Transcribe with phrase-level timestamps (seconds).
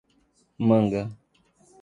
[0.67, 1.01] Manga